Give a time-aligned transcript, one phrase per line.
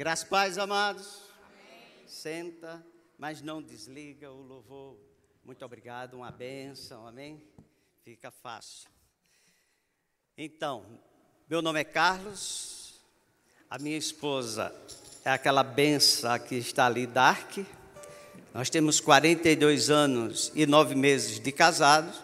[0.00, 1.20] Graças paz, amados.
[1.44, 2.06] Amém.
[2.06, 2.82] Senta,
[3.18, 4.96] mas não desliga o louvor.
[5.44, 7.46] Muito obrigado, uma benção, amém?
[8.02, 8.88] Fica fácil.
[10.38, 10.86] Então,
[11.50, 12.98] meu nome é Carlos,
[13.68, 14.74] a minha esposa
[15.22, 17.58] é aquela benção que está ali, Dark.
[18.54, 22.18] Nós temos 42 anos e nove meses de casados,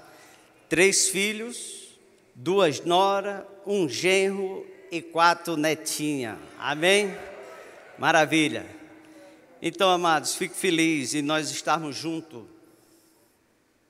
[0.67, 1.95] três filhos,
[2.35, 6.39] duas noras, um genro e quatro netinhas.
[6.59, 7.15] Amém?
[7.99, 8.67] Maravilha.
[9.61, 12.43] Então, amados, fico feliz em nós estarmos juntos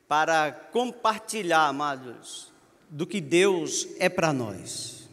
[0.07, 2.53] para compartilhar, amados,
[2.89, 5.09] do que Deus é para nós.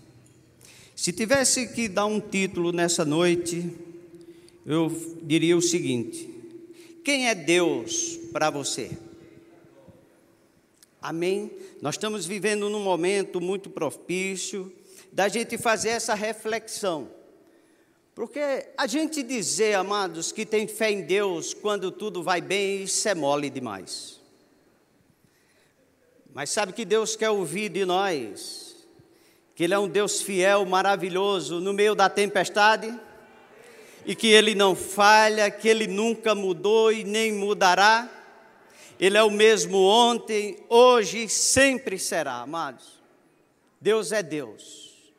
[0.95, 3.75] Se tivesse que dar um título nessa noite,
[4.65, 4.89] eu
[5.23, 6.29] diria o seguinte:
[7.03, 8.97] Quem é Deus para você?
[11.01, 11.51] Amém?
[11.81, 14.71] Nós estamos vivendo num momento muito propício
[15.11, 17.22] da gente fazer essa reflexão.
[18.15, 23.09] Porque a gente dizer, amados, que tem fé em Deus quando tudo vai bem, isso
[23.09, 24.21] é mole demais.
[26.31, 28.75] Mas sabe que Deus quer ouvir de nós?
[29.55, 32.93] Que Ele é um Deus fiel, maravilhoso no meio da tempestade?
[34.05, 38.09] E que Ele não falha, que Ele nunca mudou e nem mudará?
[38.99, 43.01] Ele é o mesmo ontem, hoje e sempre será, amados.
[43.81, 45.13] Deus é Deus.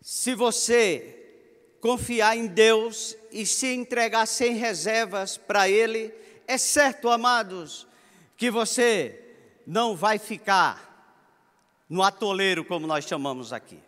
[0.00, 1.19] Se você
[1.80, 6.12] confiar em Deus e se entregar sem reservas para Ele,
[6.46, 7.86] é certo, amados,
[8.36, 9.18] que você
[9.66, 10.88] não vai ficar
[11.88, 13.78] no atoleiro, como nós chamamos aqui.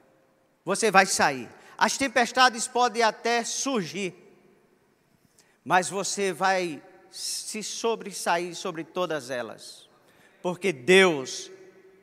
[0.65, 1.49] Você vai sair.
[1.77, 4.15] As tempestades podem até surgir,
[5.65, 9.89] mas você vai se sobressair sobre todas elas,
[10.41, 11.51] porque Deus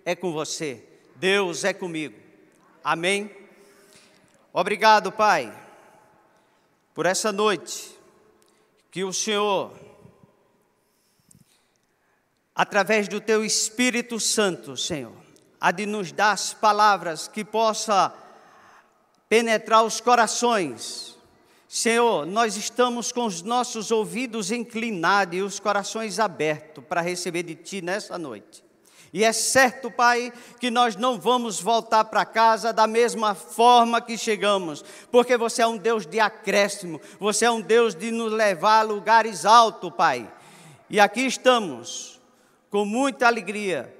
[0.06, 0.84] é com você,
[1.16, 2.16] Deus é comigo.
[2.84, 3.32] Amém?
[4.54, 5.69] Obrigado, Pai
[7.00, 7.98] por essa noite,
[8.92, 9.72] que o Senhor,
[12.54, 15.16] através do Teu Espírito Santo, Senhor,
[15.62, 18.14] há de nos dar as palavras que possa
[19.30, 21.18] penetrar os corações.
[21.70, 27.56] Senhor, nós estamos com os nossos ouvidos inclinados e os corações abertos para receber de
[27.56, 28.62] Ti nessa noite.
[29.12, 34.18] E é certo, Pai, que nós não vamos voltar para casa da mesma forma que
[34.18, 38.80] chegamos, porque você é um Deus de acréscimo, você é um Deus de nos levar
[38.80, 40.32] a lugares altos, Pai.
[40.90, 42.22] E aqui estamos,
[42.70, 43.96] com muita alegria,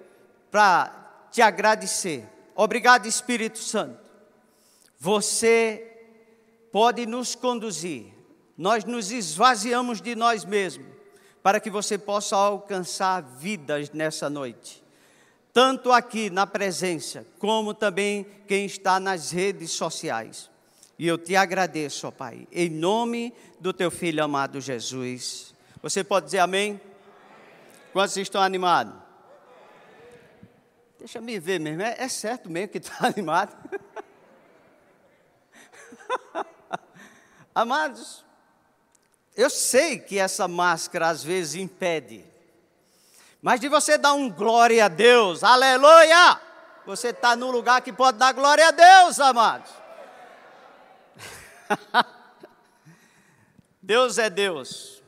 [0.52, 2.28] para te agradecer.
[2.56, 3.98] Obrigado, Espírito Santo.
[5.00, 5.86] Você
[6.72, 8.14] pode nos conduzir,
[8.56, 10.88] nós nos esvaziamos de nós mesmos,
[11.42, 14.79] para que você possa alcançar vidas nessa noite
[15.54, 20.50] tanto aqui na presença, como também quem está nas redes sociais.
[20.98, 25.54] E eu te agradeço, ó Pai, em nome do teu filho amado Jesus.
[25.82, 26.80] Você pode dizer amém?
[27.94, 28.94] Quantos estão animados?
[31.00, 33.56] Deixa me ver mesmo, é, é certo mesmo que está animado?
[37.56, 38.26] Amados,
[39.36, 42.26] eu sei que essa máscara às vezes impede
[43.42, 46.42] mas de você dar um glória a Deus, aleluia!
[46.86, 49.72] Você está no lugar que pode dar glória a Deus, amados.
[53.82, 55.02] Deus é Deus.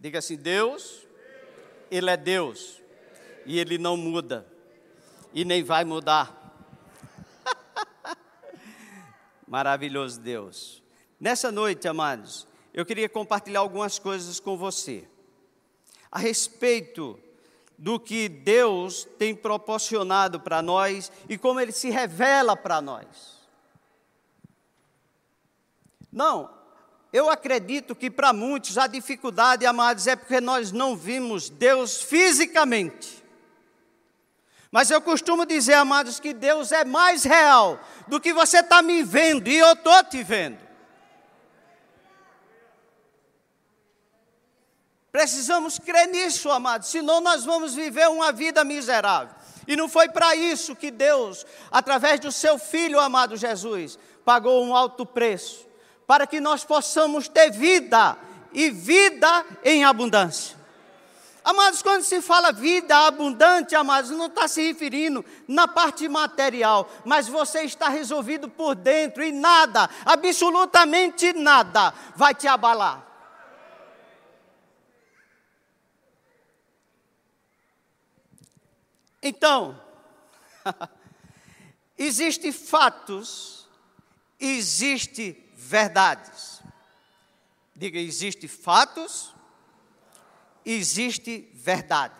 [0.00, 1.06] Diga assim: Deus,
[1.90, 2.80] Ele é Deus.
[3.46, 4.46] E Ele não muda.
[5.32, 6.34] E nem vai mudar.
[9.46, 10.82] Maravilhoso Deus.
[11.20, 15.08] Nessa noite, amados, eu queria compartilhar algumas coisas com você
[16.12, 17.18] a respeito
[17.78, 23.06] do que Deus tem proporcionado para nós e como Ele se revela para nós.
[26.12, 26.50] Não,
[27.10, 33.24] eu acredito que para muitos a dificuldade, amados, é porque nós não vimos Deus fisicamente.
[34.70, 39.02] Mas eu costumo dizer, amados, que Deus é mais real do que você está me
[39.02, 40.58] vendo e eu estou te vendo.
[45.12, 49.34] Precisamos crer nisso, amados, senão nós vamos viver uma vida miserável.
[49.68, 54.74] E não foi para isso que Deus, através do seu Filho amado Jesus, pagou um
[54.74, 55.66] alto preço
[56.06, 58.16] para que nós possamos ter vida
[58.54, 60.56] e vida em abundância.
[61.44, 67.28] Amados, quando se fala vida abundante, amados, não está se referindo na parte material, mas
[67.28, 73.11] você está resolvido por dentro e nada, absolutamente nada, vai te abalar.
[79.22, 79.80] Então,
[81.96, 83.68] existem fatos,
[84.40, 86.60] existe verdades.
[87.74, 89.32] Diga, existe fatos,
[90.64, 92.14] existe verdade.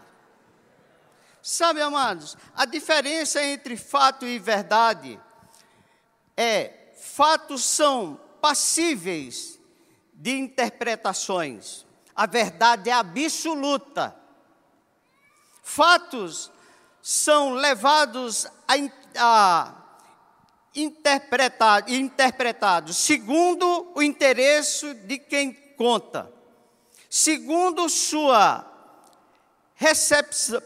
[1.42, 5.18] Sabe, amados, a diferença entre fato e verdade
[6.36, 9.58] é fatos são passíveis
[10.12, 11.84] de interpretações.
[12.14, 14.14] A verdade é absoluta.
[15.64, 16.50] Fatos
[17.02, 18.74] são levados a,
[19.16, 19.74] a
[20.74, 26.32] interpretar, interpretados segundo o interesse de quem conta,
[27.10, 28.64] segundo sua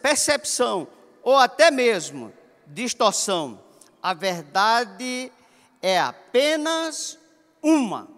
[0.02, 0.86] percepção
[1.22, 2.32] ou até mesmo
[2.66, 3.64] distorção.
[4.02, 5.32] A verdade
[5.80, 7.18] é apenas
[7.62, 8.15] uma.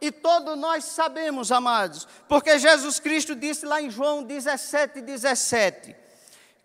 [0.00, 5.96] E todos nós sabemos, amados, porque Jesus Cristo disse lá em João 17, 17,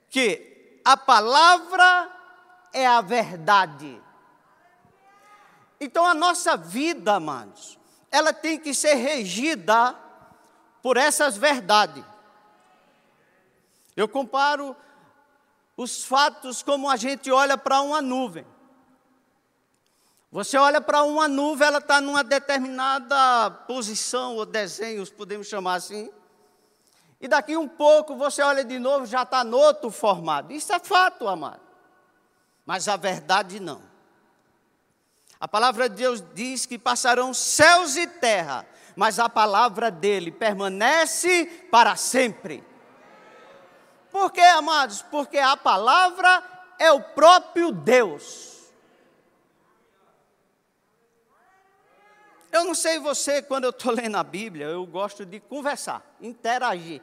[0.10, 2.12] que a palavra
[2.74, 4.02] é a verdade.
[5.80, 7.80] Então a nossa vida, amados,
[8.12, 9.96] ela tem que ser regida
[10.82, 12.04] por essas verdades.
[13.96, 14.76] Eu comparo
[15.78, 18.46] os fatos como a gente olha para uma nuvem.
[20.32, 26.10] Você olha para uma nuvem, ela está numa determinada posição ou desenhos, podemos chamar assim.
[27.20, 30.54] E daqui um pouco você olha de novo, já está no outro formato.
[30.54, 31.60] Isso é fato, amado.
[32.66, 33.82] Mas a verdade não.
[35.38, 41.46] A palavra de Deus diz que passarão céus e terra, mas a palavra dele permanece
[41.70, 42.64] para sempre.
[44.12, 45.02] Por quê, amados?
[45.02, 46.42] Porque a palavra
[46.80, 48.61] é o próprio Deus.
[52.52, 57.02] Eu não sei você, quando eu estou lendo a Bíblia, eu gosto de conversar, interagir.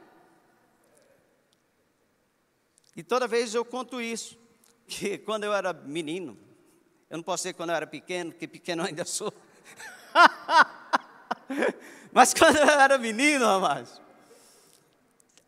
[2.95, 4.39] E toda vez eu conto isso,
[4.87, 6.37] que quando eu era menino,
[7.09, 9.33] eu não posso ser quando eu era pequeno, porque pequeno ainda sou.
[12.13, 14.01] Mas quando eu era menino, amados,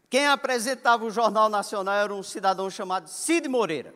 [0.09, 3.95] quem apresentava o Jornal Nacional era um cidadão chamado Cid Moreira.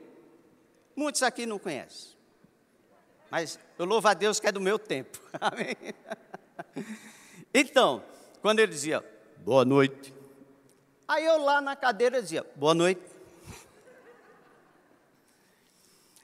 [0.95, 2.14] Muitos aqui não conhecem.
[3.35, 5.19] Mas eu louvo a Deus que é do meu tempo.
[5.41, 5.77] Amém?
[7.53, 8.05] Então,
[8.41, 9.05] quando ele dizia,
[9.39, 10.15] boa noite.
[11.09, 13.03] Aí eu lá na cadeira dizia, boa noite.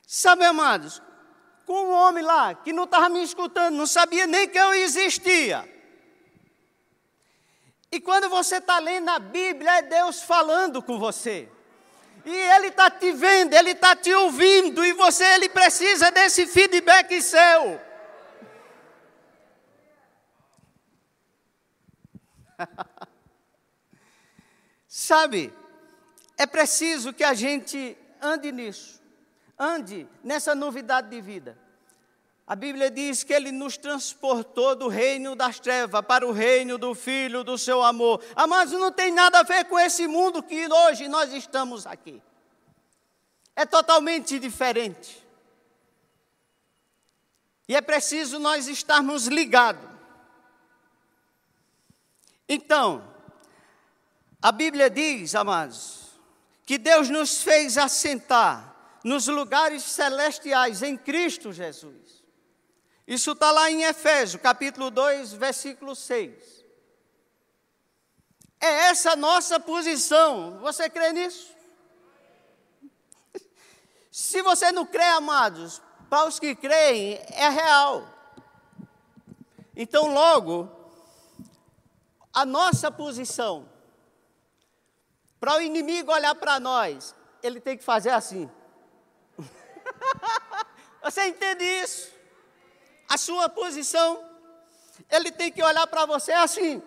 [0.06, 1.02] Sabe, amados,
[1.66, 5.68] com um homem lá que não estava me escutando, não sabia nem que eu existia.
[7.90, 11.48] E quando você está lendo a Bíblia, é Deus falando com você.
[12.24, 17.20] E Ele está te vendo, Ele está te ouvindo, e você, Ele precisa desse feedback
[17.22, 17.80] seu.
[24.86, 25.52] Sabe,
[26.36, 29.02] é preciso que a gente ande nisso,
[29.58, 31.56] ande nessa novidade de vida.
[32.50, 36.96] A Bíblia diz que ele nos transportou do reino das trevas para o reino do
[36.96, 38.20] Filho do seu amor.
[38.48, 42.20] Mas não tem nada a ver com esse mundo que hoje nós estamos aqui.
[43.54, 45.24] É totalmente diferente.
[47.68, 49.88] E é preciso nós estarmos ligados.
[52.48, 53.14] Então,
[54.42, 56.18] a Bíblia diz, amados,
[56.66, 58.74] que Deus nos fez assentar
[59.04, 62.19] nos lugares celestiais em Cristo Jesus.
[63.10, 66.64] Isso está lá em Efésios, capítulo 2, versículo 6.
[68.60, 70.60] É essa nossa posição.
[70.60, 71.52] Você crê nisso?
[74.12, 78.06] Se você não crê, amados, para os que creem, é real.
[79.74, 80.70] Então, logo,
[82.32, 83.68] a nossa posição,
[85.40, 88.48] para o inimigo olhar para nós, ele tem que fazer assim.
[91.02, 92.19] Você entende isso?
[93.10, 94.24] A sua posição,
[95.10, 96.80] ele tem que olhar para você assim.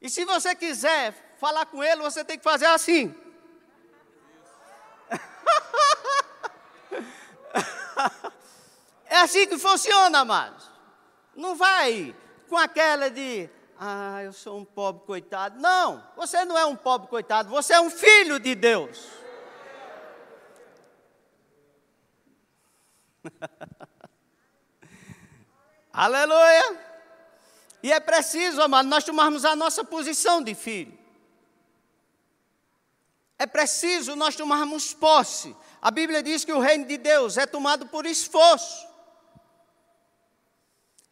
[0.00, 3.14] E se você quiser falar com ele, você tem que fazer assim.
[9.06, 10.68] é assim que funciona, amados.
[11.36, 12.12] Não vai
[12.48, 15.60] com aquela de, ah, eu sou um pobre coitado.
[15.60, 19.06] Não, você não é um pobre coitado, você é um filho de Deus.
[25.92, 26.92] Aleluia!
[27.82, 30.96] E é preciso, amado, nós tomarmos a nossa posição de filho.
[33.38, 35.54] É preciso nós tomarmos posse.
[35.80, 38.86] A Bíblia diz que o reino de Deus é tomado por esforço.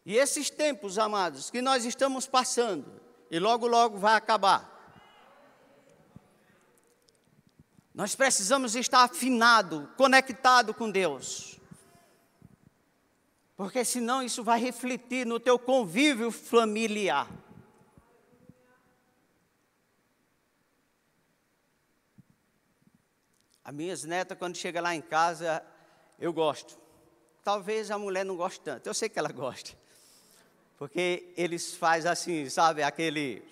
[0.05, 4.69] E esses tempos, amados, que nós estamos passando, e logo, logo vai acabar.
[7.93, 11.60] Nós precisamos estar afinado, conectado com Deus.
[13.61, 17.29] Porque senão isso vai refletir no teu convívio familiar.
[23.63, 25.63] As minhas netas, quando chega lá em casa,
[26.17, 26.75] eu gosto.
[27.43, 29.77] Talvez a mulher não goste tanto, eu sei que ela gosta.
[30.79, 33.43] Porque eles fazem assim, sabe, aquele.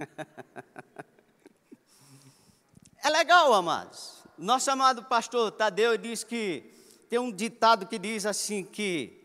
[2.98, 4.24] é legal, amados.
[4.36, 6.68] Nosso amado pastor Tadeu disse que
[7.08, 9.19] tem um ditado que diz assim que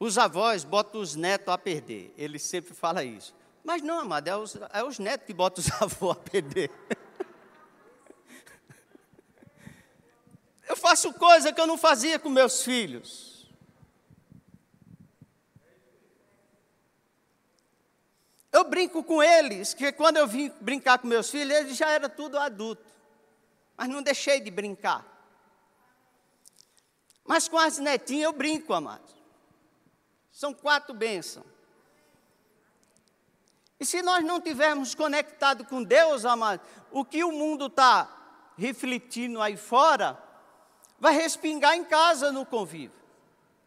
[0.00, 2.14] os avós botam os netos a perder.
[2.16, 3.34] Ele sempre fala isso.
[3.62, 6.70] Mas não, amado, é os, é os netos que botam os avós a perder.
[10.66, 13.46] Eu faço coisa que eu não fazia com meus filhos.
[18.50, 22.08] Eu brinco com eles, que quando eu vim brincar com meus filhos, eles já eram
[22.08, 22.84] tudo adulto.
[23.76, 25.06] Mas não deixei de brincar.
[27.24, 29.19] Mas com as netinhas eu brinco, amados.
[30.32, 31.46] São quatro bênçãos.
[33.78, 38.08] E se nós não tivermos conectado com Deus, amados, o que o mundo está
[38.58, 40.22] refletindo aí fora,
[40.98, 43.00] vai respingar em casa no convívio.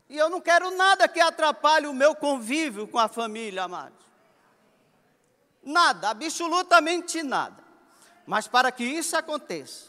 [0.08, 4.06] E eu não quero nada que atrapalhe o meu convívio com a família, amados.
[5.64, 7.64] Nada, absolutamente nada.
[8.26, 9.88] Mas para que isso aconteça,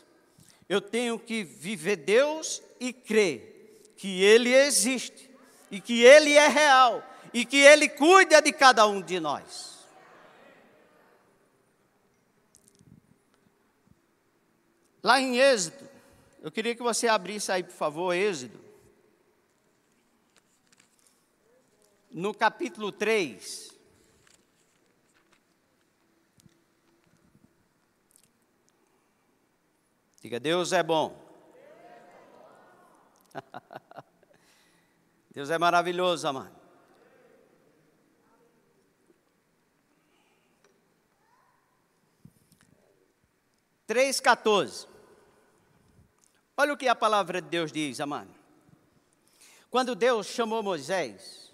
[0.66, 5.33] eu tenho que viver Deus e crer que Ele existe
[5.70, 7.02] e que Ele é real
[7.32, 9.74] e que Ele cuida de cada um de nós.
[15.02, 15.88] Lá em Êxodo,
[16.40, 18.58] eu queria que você abrisse aí, por favor, Êxodo.
[22.10, 23.74] No capítulo 3.
[30.22, 31.22] Diga, Deus é bom.
[35.34, 36.54] Deus é maravilhoso, amado.
[43.84, 44.86] Três quatorze.
[46.56, 48.30] Olha o que a palavra de Deus diz, amado.
[49.68, 51.52] Quando Deus chamou Moisés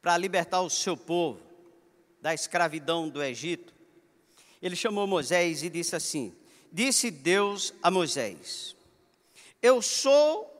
[0.00, 1.42] para libertar o seu povo
[2.22, 3.74] da escravidão do Egito,
[4.62, 6.34] ele chamou Moisés e disse assim:
[6.72, 8.74] Disse Deus a Moisés:
[9.60, 10.50] Eu sou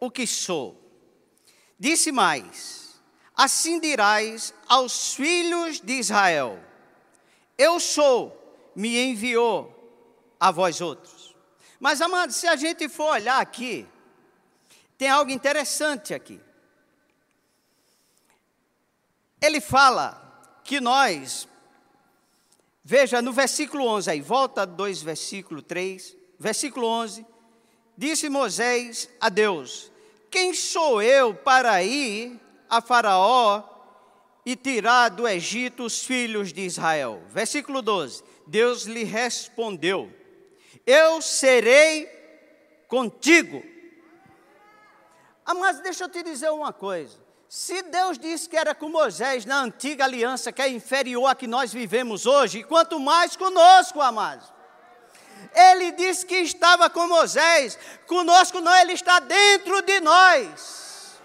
[0.00, 0.83] o que sou.
[1.78, 2.84] Disse mais:
[3.36, 6.62] Assim dirás aos filhos de Israel:
[7.58, 9.72] Eu sou, me enviou
[10.38, 11.34] a vós outros.
[11.80, 13.86] Mas, amados, se a gente for olhar aqui,
[14.96, 16.40] tem algo interessante aqui.
[19.40, 20.20] Ele fala
[20.62, 21.48] que nós,
[22.82, 27.26] veja no versículo 11 aí, volta dois, versículo 3, versículo 11,
[27.98, 29.90] disse Moisés a Deus:
[30.34, 33.62] Quem sou eu para ir a Faraó
[34.44, 37.22] e tirar do Egito os filhos de Israel?
[37.28, 40.10] Versículo 12: Deus lhe respondeu:
[40.86, 42.06] eu serei
[42.88, 43.62] contigo.
[45.46, 47.18] Ah, mas deixa eu te dizer uma coisa.
[47.48, 51.46] Se Deus disse que era com Moisés na antiga aliança, que é inferior à que
[51.46, 54.52] nós vivemos hoje, quanto mais conosco, amados.
[55.54, 61.20] Ele disse que estava com Moisés, conosco não, ele está dentro de nós.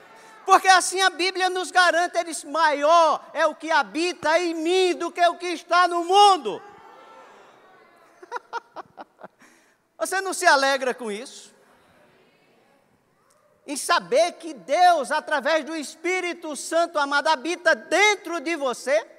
[0.46, 4.96] Porque assim a Bíblia nos garante, ele diz, maior é o que habita em mim
[4.96, 6.62] do que o que está no mundo.
[9.98, 11.54] Você não se alegra com isso?
[13.68, 19.19] Em saber que Deus, através do Espírito Santo amado, habita dentro de você?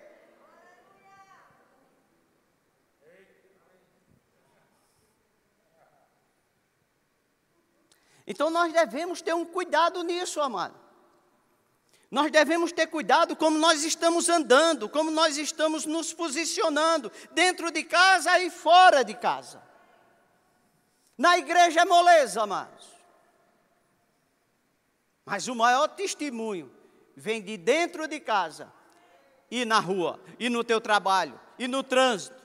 [8.30, 10.76] Então nós devemos ter um cuidado nisso, amado.
[12.08, 17.82] Nós devemos ter cuidado como nós estamos andando, como nós estamos nos posicionando, dentro de
[17.82, 19.60] casa e fora de casa.
[21.18, 22.86] Na igreja é moleza, amados.
[25.24, 26.70] Mas o maior testemunho
[27.16, 28.72] vem de dentro de casa,
[29.50, 32.39] e na rua, e no teu trabalho, e no trânsito.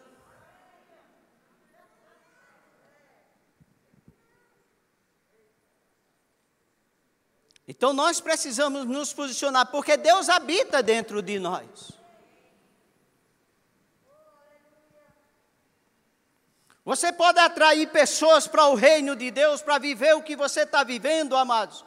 [7.68, 11.92] Então nós precisamos nos posicionar, porque Deus habita dentro de nós.
[16.86, 20.84] Você pode atrair pessoas para o reino de Deus, para viver o que você está
[20.84, 21.84] vivendo, amados,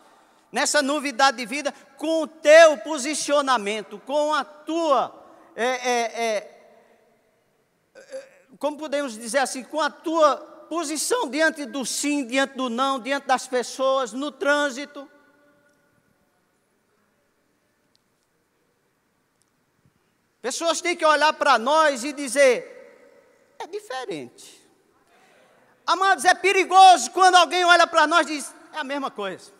[0.51, 6.59] nessa novidade de vida, com o teu posicionamento, com a tua, é, é, é,
[8.59, 10.37] como podemos dizer assim, com a tua
[10.69, 15.09] posição diante do sim, diante do não, diante das pessoas, no trânsito.
[20.49, 22.57] Pessoas têm que olhar para nós e dizer:
[23.59, 24.67] é diferente.
[25.87, 29.53] Amados, é perigoso quando alguém olha para nós e diz: é a mesma coisa.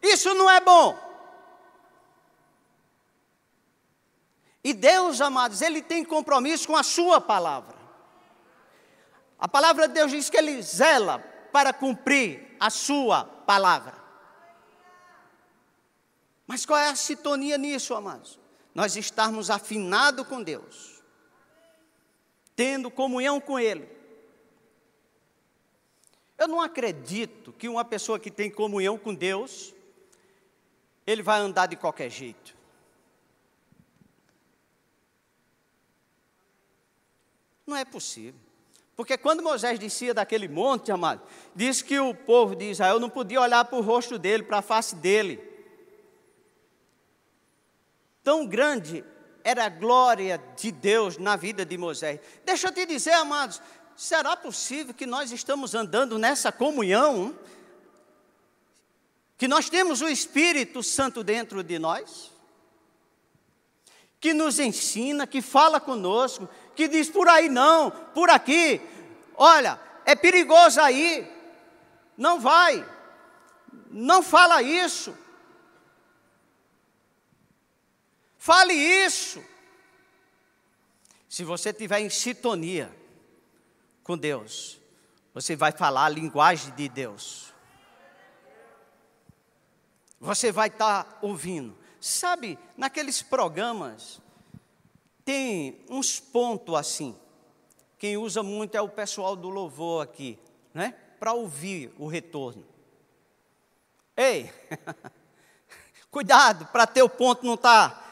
[0.00, 0.96] Isso não é bom.
[4.62, 7.76] E Deus, amados, Ele tem compromisso com a Sua palavra.
[9.40, 11.18] A palavra de Deus diz que Ele zela
[11.50, 13.94] para cumprir a Sua palavra.
[16.46, 18.45] Mas qual é a sintonia nisso, amados?
[18.76, 21.02] Nós estarmos afinados com Deus,
[22.54, 23.88] tendo comunhão com Ele.
[26.36, 29.74] Eu não acredito que uma pessoa que tem comunhão com Deus,
[31.06, 32.54] ele vai andar de qualquer jeito.
[37.66, 38.38] Não é possível.
[38.94, 41.22] Porque quando Moisés descia daquele monte, amado,
[41.54, 44.62] diz que o povo de Israel não podia olhar para o rosto dele, para a
[44.62, 45.55] face dele.
[48.26, 49.04] Tão grande
[49.44, 52.18] era a glória de Deus na vida de Moisés.
[52.44, 53.62] Deixa eu te dizer, amados,
[53.94, 57.38] será possível que nós estamos andando nessa comunhão?
[59.38, 62.32] Que nós temos o Espírito Santo dentro de nós?
[64.18, 68.80] Que nos ensina, que fala conosco, que diz por aí não, por aqui.
[69.36, 71.32] Olha, é perigoso aí.
[72.16, 72.84] Não vai.
[73.88, 75.16] Não fala isso.
[78.46, 79.42] Fale isso.
[81.28, 82.96] Se você estiver em sintonia
[84.04, 84.78] com Deus,
[85.34, 87.52] você vai falar a linguagem de Deus.
[90.20, 91.76] Você vai estar tá ouvindo.
[92.00, 94.22] Sabe, naqueles programas
[95.24, 97.18] tem uns pontos assim.
[97.98, 100.38] Quem usa muito é o pessoal do louvor aqui,
[100.72, 100.94] né?
[101.18, 102.64] Para ouvir o retorno.
[104.16, 104.52] Ei,
[106.12, 108.05] cuidado para ter o ponto não estar tá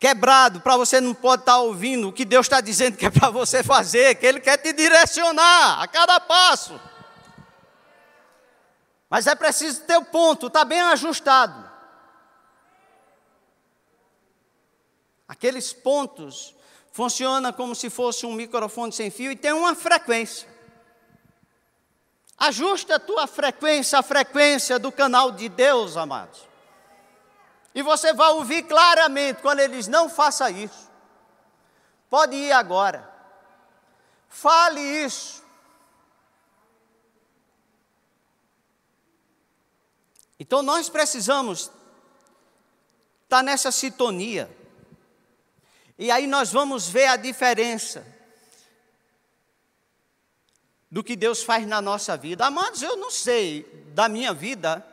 [0.00, 3.10] quebrado, para você não pode estar tá ouvindo o que Deus está dizendo que é
[3.10, 6.80] para você fazer, que Ele quer te direcionar a cada passo.
[9.10, 11.68] Mas é preciso ter o ponto, está bem ajustado.
[15.28, 16.54] Aqueles pontos
[16.92, 20.48] funcionam como se fosse um microfone sem fio e tem uma frequência.
[22.38, 26.49] Ajusta a tua frequência, a frequência do canal de Deus, amados.
[27.74, 30.90] E você vai ouvir claramente quando ele diz: não faça isso.
[32.08, 33.08] Pode ir agora.
[34.28, 35.44] Fale isso.
[40.38, 41.70] Então nós precisamos
[43.24, 44.50] estar nessa sintonia.
[45.98, 48.04] E aí nós vamos ver a diferença
[50.90, 52.46] do que Deus faz na nossa vida.
[52.46, 53.62] Amados, eu não sei
[53.94, 54.84] da minha vida,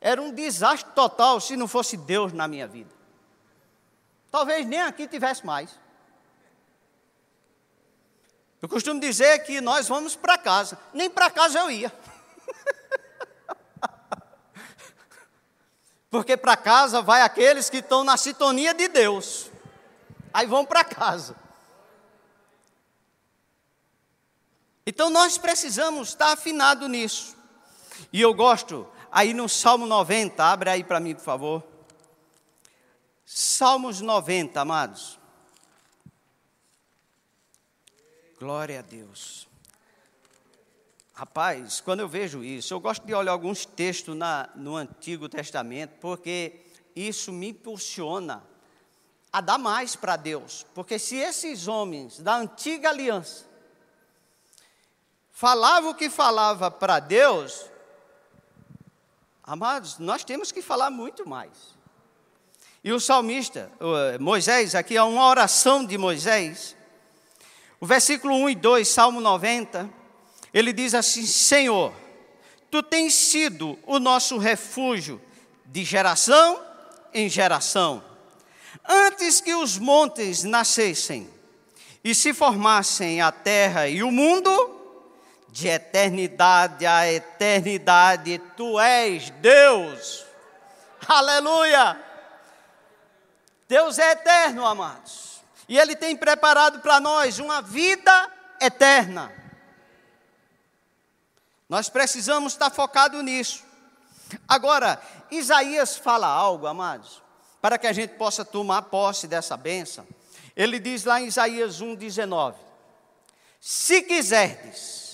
[0.00, 2.90] era um desastre total se não fosse Deus na minha vida.
[4.30, 5.70] Talvez nem aqui tivesse mais.
[8.60, 11.92] Eu costumo dizer que nós vamos para casa, nem para casa eu ia.
[16.10, 19.48] Porque para casa vai aqueles que estão na sintonia de Deus
[20.32, 21.36] aí vão para casa.
[24.86, 27.36] Então nós precisamos estar afinado nisso.
[28.12, 31.64] E eu gosto, aí no Salmo 90, abre aí para mim, por favor.
[33.24, 35.18] Salmos 90, amados.
[38.38, 39.48] Glória a Deus.
[41.12, 45.98] Rapaz, quando eu vejo isso, eu gosto de olhar alguns textos na, no Antigo Testamento,
[46.00, 48.44] porque isso me impulsiona
[49.32, 50.64] a dar mais para Deus.
[50.74, 53.46] Porque se esses homens da antiga aliança
[55.32, 57.66] falavam o que falava para Deus,
[59.48, 61.50] amados, nós temos que falar muito mais.
[62.84, 63.70] E o salmista,
[64.20, 66.76] Moisés, aqui é uma oração de Moisés.
[67.80, 69.90] O versículo 1 e 2, Salmo 90,
[70.54, 71.92] ele diz assim: Senhor,
[72.70, 75.20] tu tens sido o nosso refúgio
[75.66, 76.60] de geração
[77.12, 78.02] em geração
[78.88, 81.28] Antes que os montes nascessem
[82.02, 84.77] e se formassem a terra e o mundo,
[85.58, 90.24] de eternidade a eternidade, tu és Deus.
[91.06, 92.00] Aleluia!
[93.66, 95.42] Deus é eterno, amados.
[95.68, 99.32] E Ele tem preparado para nós uma vida eterna.
[101.68, 103.64] Nós precisamos estar focados nisso.
[104.46, 107.20] Agora, Isaías fala algo, amados,
[107.60, 110.06] para que a gente possa tomar posse dessa bênção.
[110.54, 112.54] Ele diz lá em Isaías 1,19:
[113.60, 115.07] Se quiserdes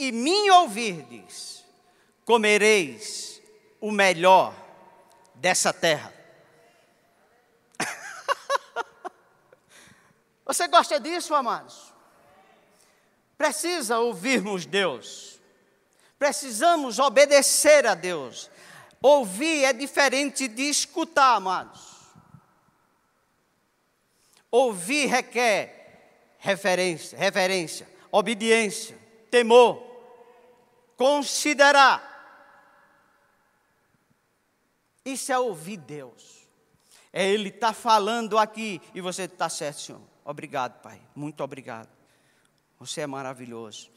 [0.00, 1.62] e me ouvirdes,
[2.24, 3.42] comereis
[3.78, 4.54] o melhor
[5.34, 6.10] dessa terra.
[10.46, 11.92] Você gosta disso, amados?
[13.36, 15.38] Precisa ouvirmos Deus.
[16.18, 18.50] Precisamos obedecer a Deus.
[19.02, 21.90] Ouvir é diferente de escutar, amados.
[24.50, 28.98] Ouvir requer referência, reverência, obediência,
[29.30, 29.89] temor
[31.00, 32.06] considerar.
[35.02, 36.46] Isso é ouvir Deus.
[37.10, 40.02] É Ele estar tá falando aqui e você está certo, Senhor.
[40.22, 41.00] Obrigado, Pai.
[41.16, 41.88] Muito obrigado.
[42.78, 43.90] Você é maravilhoso.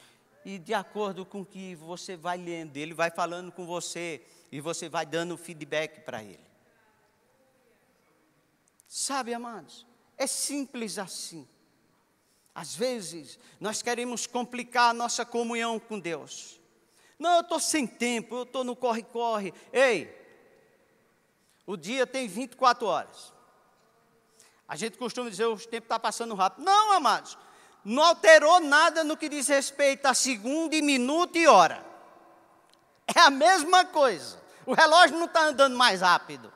[0.45, 4.61] E de acordo com o que você vai lendo, Ele vai falando com você e
[4.61, 6.47] você vai dando feedback para Ele.
[8.87, 9.85] Sabe, amados?
[10.17, 11.45] É simples assim.
[12.55, 16.62] Às vezes, nós queremos complicar a nossa comunhão com Deus.
[17.23, 19.53] Não, eu estou sem tempo, eu estou no corre-corre.
[19.71, 20.13] Ei,
[21.65, 23.31] o dia tem 24 horas.
[24.67, 26.65] A gente costuma dizer o tempo está passando rápido.
[26.65, 27.37] Não, amados,
[27.85, 31.85] não alterou nada no que diz respeito a segundo, e minuto e hora.
[33.15, 34.43] É a mesma coisa.
[34.65, 36.51] O relógio não está andando mais rápido.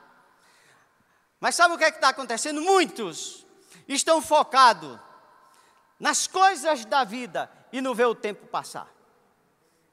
[1.40, 2.60] Mas sabe o que é está acontecendo?
[2.60, 3.46] Muitos
[3.88, 4.98] estão focados
[5.98, 8.97] nas coisas da vida e não vê o tempo passar.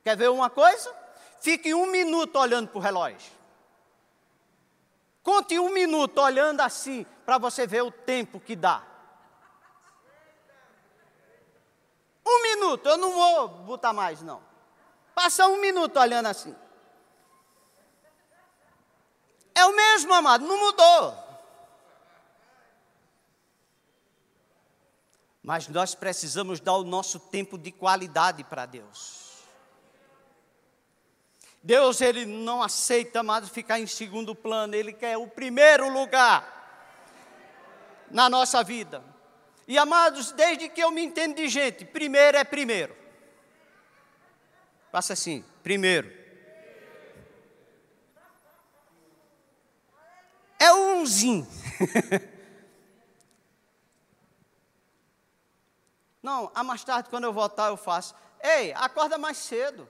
[0.05, 0.93] Quer ver uma coisa?
[1.41, 3.33] Fique um minuto olhando para o relógio.
[5.23, 8.83] Conte um minuto olhando assim, para você ver o tempo que dá.
[12.23, 14.43] Um minuto, eu não vou botar mais, não.
[15.15, 16.55] Passa um minuto olhando assim.
[19.55, 21.17] É o mesmo, amado, não mudou.
[25.41, 29.24] Mas nós precisamos dar o nosso tempo de qualidade para Deus.
[31.65, 36.53] Deus ele não aceita, mais ficar em segundo plano, ele quer o primeiro lugar
[38.11, 39.03] na nossa vida.
[39.67, 42.95] E amados, desde que eu me entendo de gente, primeiro é primeiro.
[44.91, 46.13] Passa assim, primeiro.
[50.59, 51.47] É umzinho.
[56.21, 58.13] Não, a mais tarde, quando eu voltar, eu faço.
[58.39, 59.89] Ei, acorda mais cedo.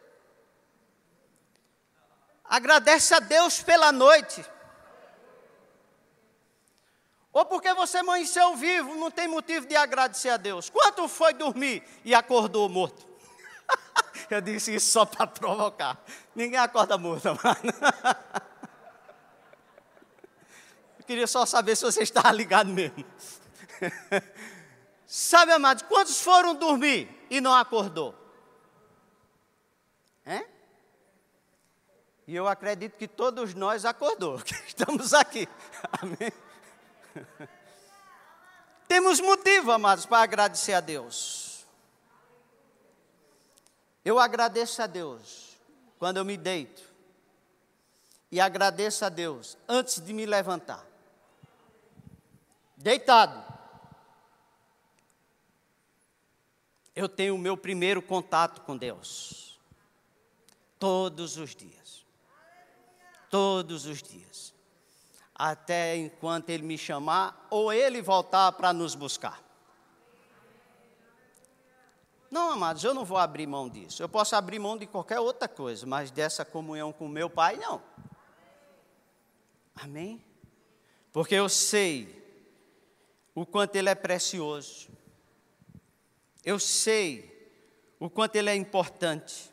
[2.48, 4.46] Agradece a Deus pela noite.
[7.36, 10.70] Ou porque você amanheceu vivo, não tem motivo de agradecer a Deus.
[10.70, 13.06] Quanto foi dormir e acordou morto?
[14.30, 16.02] Eu disse isso só para provocar.
[16.34, 17.36] Ninguém acorda morto, mano.
[20.98, 23.06] Eu queria só saber se você estava ligado mesmo.
[25.06, 28.16] Sabe, amados, quantos foram dormir e não acordou?
[30.26, 30.46] Hein?
[32.28, 35.48] E eu acredito que todos nós acordou, que estamos aqui.
[36.02, 36.32] Amém?
[38.88, 41.66] Temos motivo, amados, para agradecer a Deus.
[44.04, 45.56] Eu agradeço a Deus
[45.98, 46.84] quando eu me deito.
[48.32, 50.86] E agradeço a Deus antes de me levantar.
[52.76, 53.44] Deitado.
[56.96, 59.60] Eu tenho o meu primeiro contato com Deus.
[60.78, 62.05] Todos os dias
[63.30, 64.54] todos os dias,
[65.34, 69.44] até enquanto Ele me chamar ou Ele voltar para nos buscar.
[72.30, 74.04] Não, amados, eu não vou abrir mão disso.
[74.04, 77.82] Eu posso abrir mão de qualquer outra coisa, mas dessa comunhão com meu Pai, não.
[79.76, 80.22] Amém?
[81.14, 82.24] Porque eu sei
[83.34, 84.90] o quanto Ele é precioso.
[86.44, 87.50] Eu sei
[88.00, 89.50] o quanto Ele é importante.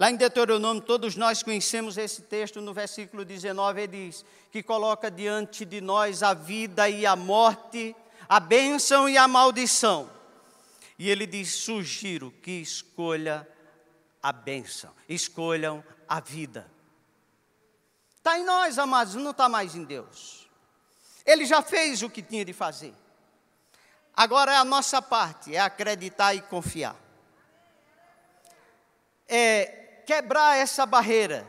[0.00, 5.10] Lá em Deuteronômio, todos nós conhecemos esse texto, no versículo 19, ele diz: que coloca
[5.10, 7.94] diante de nós a vida e a morte,
[8.26, 10.10] a bênção e a maldição.
[10.98, 13.46] E ele diz: sugiro que escolha
[14.22, 16.66] a bênção, escolham a vida.
[18.16, 20.48] Está em nós, amados, não está mais em Deus.
[21.26, 22.94] Ele já fez o que tinha de fazer.
[24.16, 26.96] Agora é a nossa parte, é acreditar e confiar.
[29.28, 29.79] É
[30.10, 31.46] quebrar essa barreira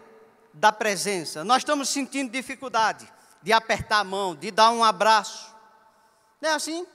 [0.53, 1.43] da presença.
[1.43, 5.51] Nós estamos sentindo dificuldade de apertar a mão, de dar um abraço.
[6.39, 6.85] Não é assim?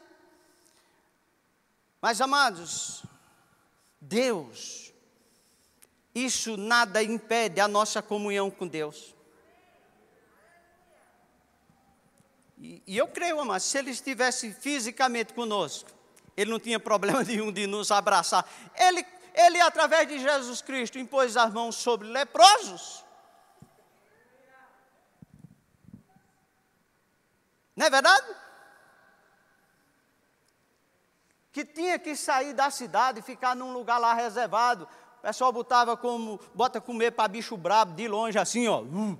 [2.00, 3.02] Mas, amados,
[4.00, 4.92] Deus,
[6.14, 9.12] isso nada impede a nossa comunhão com Deus.
[12.56, 15.90] E, e eu creio, amados, se Ele estivesse fisicamente conosco,
[16.36, 18.48] Ele não tinha problema nenhum de nos abraçar.
[18.76, 19.02] Ele
[19.36, 23.04] ele, através de Jesus Cristo, impôs as mãos sobre leprosos.
[27.76, 28.26] Não é verdade?
[31.56, 34.86] que tinha que sair da cidade e ficar num lugar lá reservado.
[35.20, 38.82] O pessoal botava como, bota comer para bicho brabo, de longe assim, ó.
[38.82, 39.18] Uh.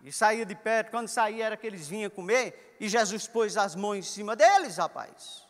[0.00, 3.76] E saía de perto, quando saía era que eles vinham comer, e Jesus pôs as
[3.76, 5.41] mãos em cima deles, rapaz.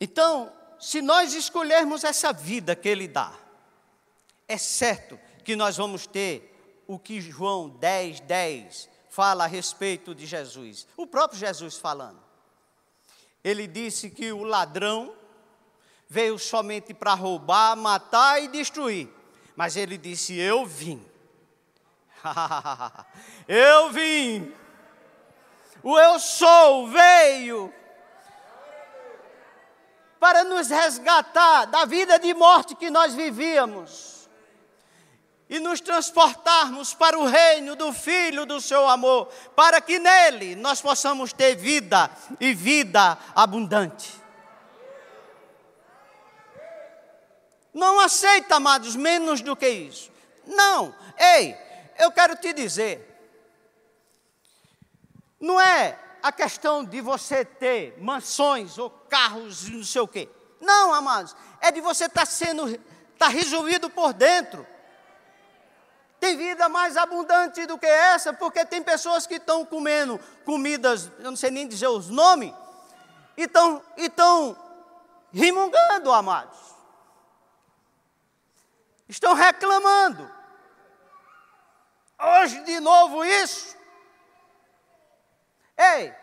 [0.00, 3.32] Então, se nós escolhermos essa vida que Ele dá,
[4.46, 6.52] é certo que nós vamos ter
[6.86, 10.86] o que João 10, 10 fala a respeito de Jesus.
[10.96, 12.22] O próprio Jesus falando.
[13.42, 15.14] Ele disse que o ladrão
[16.08, 19.08] veio somente para roubar, matar e destruir.
[19.54, 21.04] Mas ele disse: Eu vim.
[23.48, 24.52] eu vim.
[25.82, 27.72] O eu sou veio
[30.26, 34.28] para nos resgatar da vida de morte que nós vivíamos
[35.48, 40.82] e nos transportarmos para o reino do Filho do seu amor, para que nele nós
[40.82, 42.10] possamos ter vida
[42.40, 44.20] e vida abundante.
[47.72, 50.10] Não aceita, amados, menos do que isso.
[50.44, 51.56] Não, ei,
[52.00, 53.16] eu quero te dizer,
[55.38, 60.28] não é a questão de você ter mansões ou carros e não sei o quê.
[60.60, 62.80] Não, amados, é de você estar tá sendo, estar
[63.18, 64.66] tá resolvido por dentro
[66.18, 71.30] tem vida mais abundante do que essa, porque tem pessoas que estão comendo comidas, eu
[71.30, 72.52] não sei nem dizer os nomes,
[73.36, 74.56] e estão, e estão
[75.32, 76.58] rimungando, amados.
[79.08, 80.28] Estão reclamando.
[82.18, 83.76] Hoje de novo isso.
[85.78, 86.14] Ei,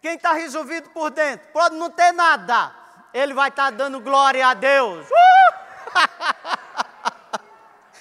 [0.00, 2.74] quem está resolvido por dentro, pode não ter nada,
[3.14, 5.06] ele vai estar tá dando glória a Deus.
[5.08, 5.52] Uh!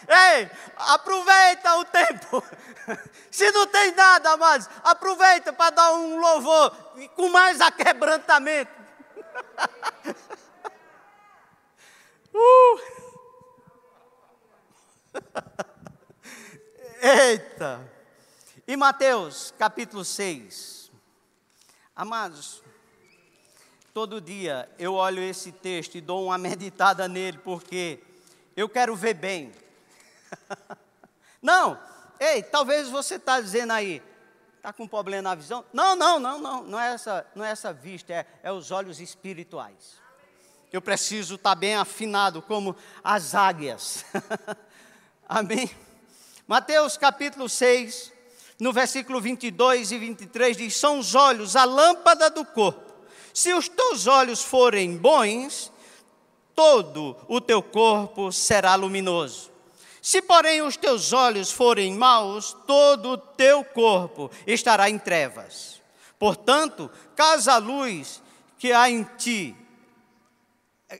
[0.07, 2.43] Ei, aproveita o tempo.
[3.31, 6.71] Se não tem nada, mas aproveita para dar um louvor
[7.15, 8.71] com mais aquebrantamento.
[12.33, 12.79] Uh.
[17.01, 17.81] Eita!
[18.71, 20.89] E Mateus capítulo 6.
[21.93, 22.63] Amados,
[23.93, 28.01] todo dia eu olho esse texto e dou uma meditada nele, porque
[28.55, 29.51] eu quero ver bem.
[31.43, 31.77] não,
[32.17, 34.01] ei, talvez você está dizendo aí,
[34.55, 35.65] está com problema na visão?
[35.73, 39.01] Não, não, não, não, não é essa, não é essa vista, é, é os olhos
[39.01, 39.99] espirituais.
[40.71, 44.05] Eu preciso estar tá bem afinado como as águias.
[45.27, 45.69] Amém?
[46.47, 48.20] Mateus capítulo 6,
[48.61, 52.93] no versículo 22 e 23 diz: São os olhos a lâmpada do corpo.
[53.33, 55.71] Se os teus olhos forem bons,
[56.53, 59.49] todo o teu corpo será luminoso.
[59.99, 65.81] Se, porém, os teus olhos forem maus, todo o teu corpo estará em trevas.
[66.19, 68.21] Portanto, caso a luz
[68.59, 69.55] que há em ti,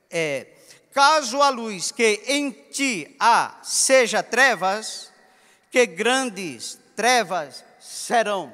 [0.09, 0.47] é,
[0.91, 5.11] caso a luz que em ti há seja trevas,
[5.69, 8.53] que grandes trevas serão.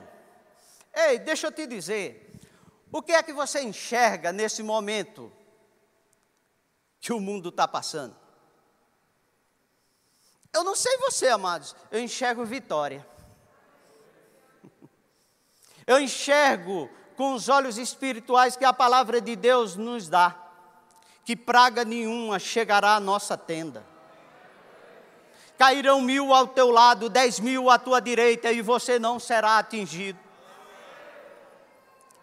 [0.93, 2.33] Ei, deixa eu te dizer,
[2.89, 5.29] o que é que você enxerga nesse momento
[7.01, 8.15] que o mundo está passando?
[10.53, 13.05] Eu não sei você, amados, eu enxergo vitória.
[15.85, 20.35] Eu enxergo com os olhos espirituais que a palavra de Deus nos dá,
[21.25, 23.85] que praga nenhuma chegará à nossa tenda.
[25.57, 30.19] Cairão mil ao teu lado, dez mil à tua direita, e você não será atingido.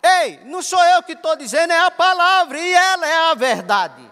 [0.03, 4.11] Ei, não sou eu que estou dizendo, é a palavra, e ela é a verdade.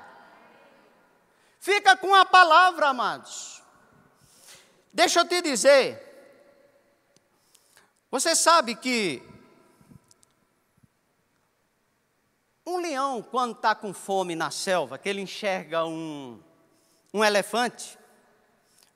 [1.60, 3.62] Fica com a palavra, amados.
[4.92, 6.00] Deixa eu te dizer,
[8.10, 9.22] você sabe que
[12.66, 16.42] um leão, quando está com fome na selva, que ele enxerga um,
[17.12, 17.98] um elefante,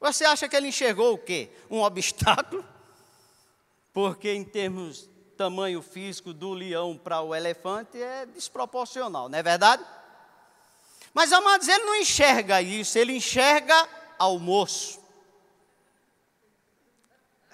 [0.00, 1.50] você acha que ele enxergou o quê?
[1.70, 2.64] Um obstáculo?
[3.92, 9.84] Porque em termos tamanho físico do leão para o elefante é desproporcional, não é verdade?
[11.12, 15.04] Mas, amados, ele não enxerga isso, ele enxerga almoço.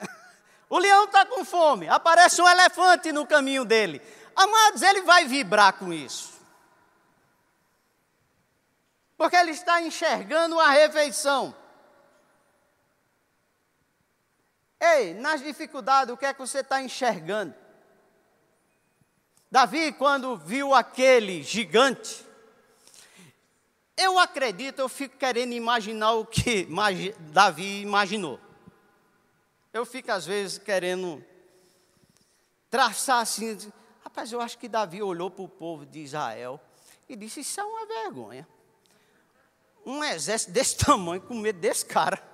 [0.69, 4.01] O leão está com fome, aparece um elefante no caminho dele.
[4.35, 6.33] Amados, ele vai vibrar com isso.
[9.19, 11.55] Porque ele está enxergando a refeição.
[14.85, 17.55] Ei, nas dificuldades, o que é que você está enxergando?
[19.49, 22.27] Davi, quando viu aquele gigante,
[23.97, 26.67] eu acredito, eu fico querendo imaginar o que
[27.31, 28.41] Davi imaginou.
[29.73, 31.25] Eu fico, às vezes, querendo
[32.69, 33.57] traçar assim.
[34.03, 36.61] Rapaz, eu acho que Davi olhou para o povo de Israel
[37.09, 38.49] e disse: Isso é uma vergonha.
[39.87, 42.32] Um exército desse tamanho com medo desse cara.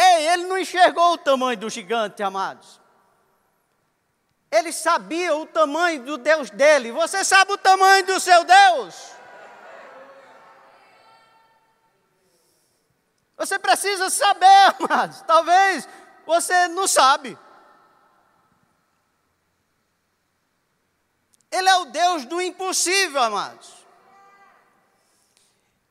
[0.00, 2.80] Ei, ele não enxergou o tamanho do gigante, amados.
[4.48, 6.92] Ele sabia o tamanho do Deus dele.
[6.92, 9.10] Você sabe o tamanho do seu Deus?
[13.36, 15.20] Você precisa saber, amados.
[15.22, 15.88] Talvez
[16.24, 17.36] você não sabe.
[21.50, 23.84] Ele é o Deus do impossível, amados.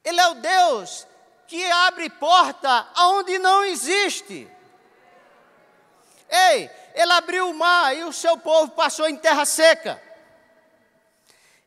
[0.02, 1.06] Ele é o Deus
[1.48, 4.50] que abre porta aonde não existe.
[6.30, 10.02] Ei, ele abriu o mar e o seu povo passou em terra seca.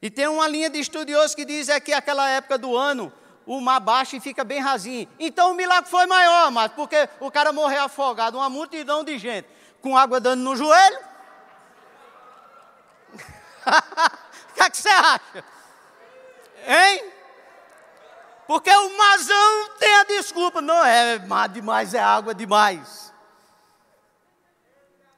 [0.02, 3.12] E tem uma linha de estudiosos que diz é que aquela época do ano
[3.46, 5.08] o mar baixa e fica bem rasinho.
[5.18, 9.48] Então o milagre foi maior, mas porque o cara morreu afogado, uma multidão de gente,
[9.80, 10.98] com água dando no joelho.
[14.50, 15.44] O que, é que você acha?
[16.66, 17.12] Hein?
[18.50, 23.14] Porque o mazão tem a desculpa, não é mar demais, é água demais.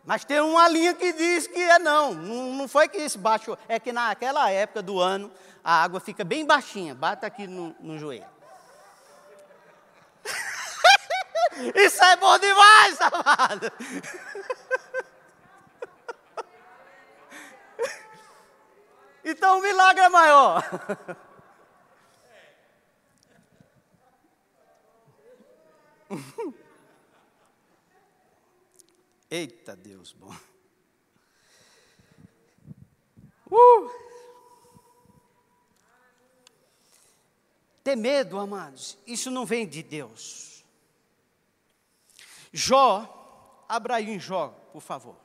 [0.05, 3.81] Mas tem uma linha que diz que é não, não foi que esse baixo, é
[3.81, 5.33] que naquela época do ano
[5.64, 8.27] a água fica bem baixinha, bata aqui no, no joelho.
[11.75, 13.73] Isso é bom demais, amado.
[19.25, 20.64] Então o milagre é maior.
[29.31, 30.35] Eita Deus bom.
[33.51, 33.90] Uh!
[37.83, 40.64] Ter medo, amados, isso não vem de Deus.
[42.53, 45.16] Jó, abra aí em Jó, por favor.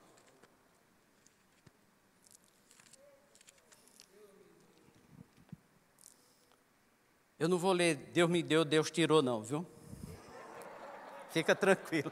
[7.40, 9.66] Eu não vou ler Deus me deu, Deus tirou, não, viu?
[11.38, 12.12] Fica tranquilo.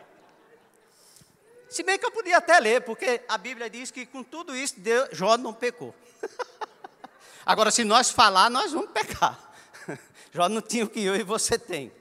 [1.68, 4.80] Se bem que eu podia até ler, porque a Bíblia diz que com tudo isso
[4.80, 5.96] Deus, Jó não pecou.
[7.44, 9.52] Agora, se nós falar, nós vamos pecar.
[10.32, 11.92] Jó não tinha o que eu e você tem.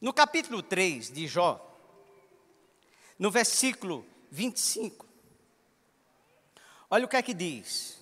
[0.00, 1.72] No capítulo 3 de Jó,
[3.16, 5.06] no versículo 25,
[6.90, 8.00] olha o que é que diz: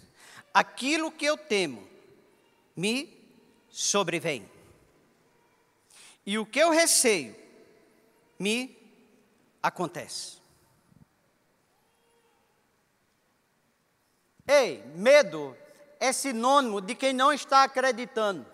[0.55, 1.87] Aquilo que eu temo
[2.75, 3.22] me
[3.73, 4.49] sobrevém.
[6.25, 7.35] E o que eu receio
[8.39, 8.79] me
[9.63, 10.41] acontece.
[14.47, 15.57] Ei, medo
[15.99, 18.47] é sinônimo de quem não está acreditando,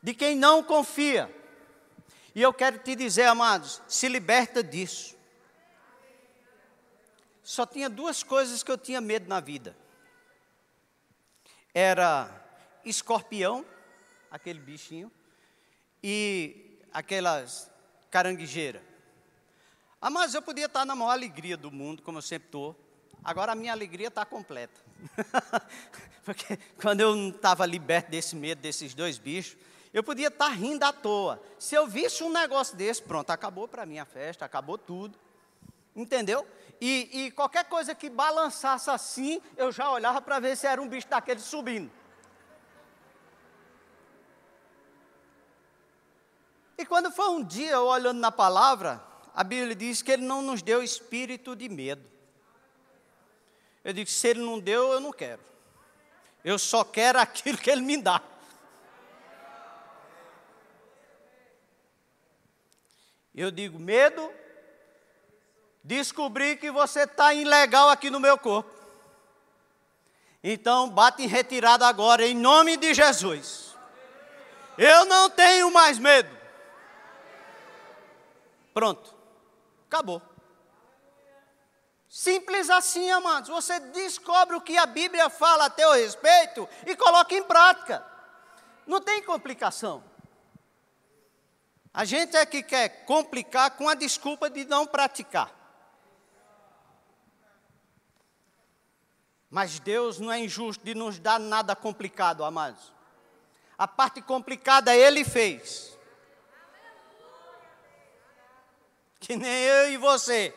[0.00, 1.34] de quem não confia.
[2.34, 5.16] E eu quero te dizer, amados, se liberta disso.
[7.42, 9.76] Só tinha duas coisas que eu tinha medo na vida.
[11.74, 12.30] Era
[12.84, 13.64] escorpião
[14.30, 15.10] aquele bichinho,
[16.02, 17.70] e aquelas
[18.10, 18.82] caranguejeiras.
[20.00, 22.76] Ah, mas eu podia estar na maior alegria do mundo, como eu sempre estou.
[23.24, 24.80] Agora a minha alegria está completa.
[26.24, 29.56] Porque quando eu não estava liberto desse medo desses dois bichos,
[29.92, 31.42] eu podia estar rindo à toa.
[31.58, 35.18] Se eu visse um negócio desse, pronto, acabou para mim a festa, acabou tudo.
[35.96, 36.46] Entendeu?
[36.80, 40.88] E, e qualquer coisa que balançasse assim, eu já olhava para ver se era um
[40.88, 41.90] bicho daquele subindo.
[46.78, 49.02] E quando foi um dia, olhando na palavra,
[49.34, 52.08] a Bíblia diz que Ele não nos deu espírito de medo.
[53.84, 55.42] Eu digo, se Ele não deu, eu não quero.
[56.44, 58.22] Eu só quero aquilo que Ele me dá.
[63.34, 64.32] Eu digo, medo,
[65.82, 68.70] descobri que você está ilegal aqui no meu corpo.
[70.44, 73.76] Então, bate em retirada agora, em nome de Jesus.
[74.76, 76.37] Eu não tenho mais medo.
[78.78, 79.12] Pronto.
[79.88, 80.22] Acabou.
[82.08, 83.50] Simples assim, amados.
[83.50, 88.06] Você descobre o que a Bíblia fala a teu respeito e coloca em prática.
[88.86, 90.04] Não tem complicação.
[91.92, 95.52] A gente é que quer complicar com a desculpa de não praticar.
[99.50, 102.92] Mas Deus não é injusto de nos dar nada complicado, amados.
[103.76, 105.97] A parte complicada Ele fez.
[109.28, 110.54] Que nem eu e você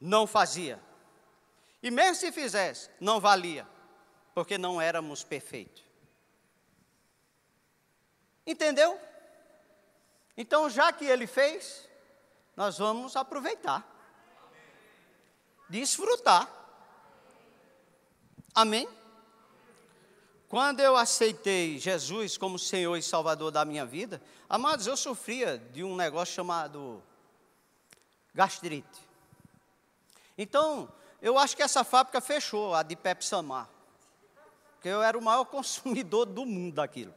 [0.00, 0.82] não fazia.
[1.82, 3.68] E mesmo se fizesse, não valia,
[4.34, 5.84] porque não éramos perfeitos.
[8.46, 8.98] Entendeu?
[10.38, 11.86] Então, já que ele fez,
[12.56, 13.86] nós vamos aproveitar,
[15.68, 16.50] desfrutar.
[18.54, 18.88] Amém?
[20.48, 25.84] Quando eu aceitei Jesus como Senhor e Salvador da minha vida, amados, eu sofria de
[25.84, 27.02] um negócio chamado
[28.34, 29.06] gastrite.
[30.38, 30.90] Então,
[31.20, 33.68] eu acho que essa fábrica fechou, a de Pepsamar.
[34.74, 37.12] Porque eu era o maior consumidor do mundo daquilo.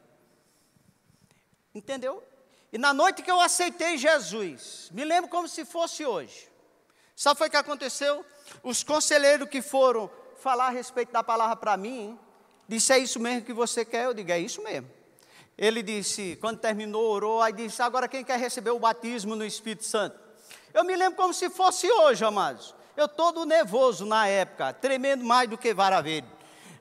[1.74, 2.22] Entendeu?
[2.74, 6.50] E na noite que eu aceitei Jesus, me lembro como se fosse hoje.
[7.16, 8.26] Sabe o que aconteceu?
[8.62, 12.20] Os conselheiros que foram falar a respeito da palavra para mim,
[12.72, 14.06] disse: É isso mesmo que você quer?
[14.06, 14.90] Eu digo: É isso mesmo.
[15.58, 19.86] Ele disse, quando terminou, orou, aí disse: Agora quem quer receber o batismo no Espírito
[19.86, 20.18] Santo?
[20.74, 22.74] Eu me lembro como se fosse hoje, amados.
[22.96, 26.28] Eu todo nervoso na época, tremendo mais do que vara verde.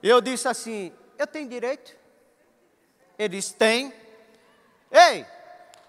[0.02, 1.94] Eu disse assim: Eu tenho direito?
[3.18, 3.92] Ele disse: Tem.
[4.90, 5.26] Ei,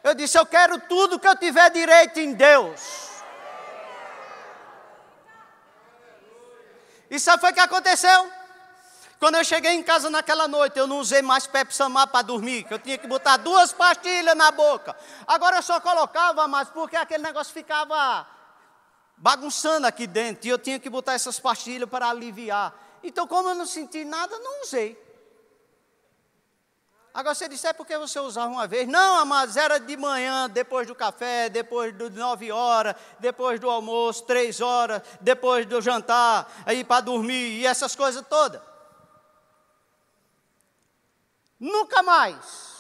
[0.04, 3.10] eu disse: Eu quero tudo que eu tiver direito em Deus.
[7.10, 8.41] E sabe o que aconteceu?
[9.22, 12.74] Quando eu cheguei em casa naquela noite, eu não usei mais Pepsamar para dormir, que
[12.74, 14.96] eu tinha que botar duas pastilhas na boca.
[15.28, 18.26] Agora eu só colocava mais porque aquele negócio ficava
[19.16, 22.74] bagunçando aqui dentro, e eu tinha que botar essas pastilhas para aliviar.
[23.04, 25.00] Então, como eu não senti nada, não usei.
[27.14, 28.88] Agora você disse, é porque você usava uma vez.
[28.88, 34.24] Não, amados, era de manhã, depois do café, depois de nove horas, depois do almoço,
[34.24, 38.71] três horas, depois do jantar, aí para dormir e essas coisas todas.
[41.62, 42.72] Nunca mais.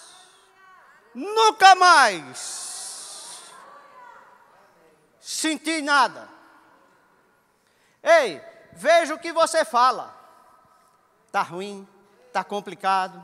[1.14, 3.44] Nunca mais.
[5.20, 6.28] Senti nada.
[8.02, 8.42] Ei,
[8.74, 10.20] veja o que você fala.
[11.28, 11.88] Está ruim,
[12.26, 13.24] está complicado.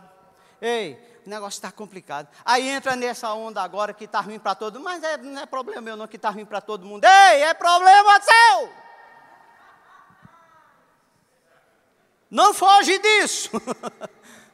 [0.62, 0.94] Ei,
[1.26, 2.28] o negócio está complicado.
[2.46, 4.84] Aí entra nessa onda agora que está ruim para todo mundo.
[4.84, 7.04] Mas é, não é problema meu não que está ruim para todo mundo.
[7.04, 8.74] Ei, é problema seu.
[12.30, 13.50] Não foge disso.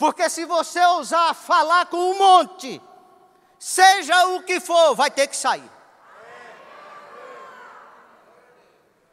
[0.00, 2.80] Porque se você ousar falar com um monte,
[3.58, 5.70] seja o que for, vai ter que sair.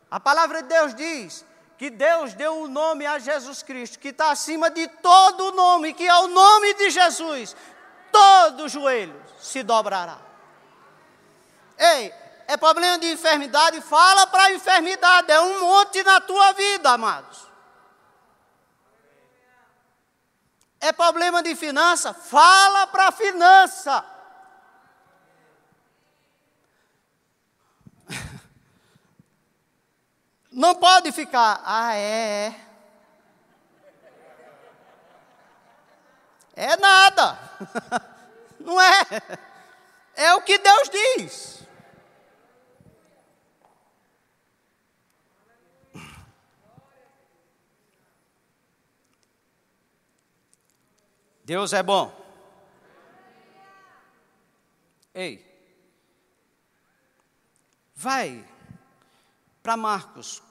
[0.10, 1.46] A palavra de Deus diz
[1.78, 5.94] que Deus deu o um nome a Jesus Cristo, que está acima de todo nome,
[5.94, 7.54] que é o nome de Jesus,
[8.10, 10.18] todo joelho se dobrará.
[11.78, 12.14] Ei,
[12.48, 17.47] é problema de enfermidade, fala para a enfermidade, é um monte na tua vida, amados.
[20.80, 22.14] É problema de finança?
[22.14, 24.06] Fala para a finança.
[30.52, 32.68] Não pode ficar, ah, é, é.
[36.56, 37.38] É nada.
[38.60, 39.04] Não é.
[40.16, 41.67] É o que Deus diz.
[51.48, 52.14] Deus é bom.
[55.14, 55.42] Ei,
[57.96, 58.46] vai
[59.64, 60.44] para Marcos,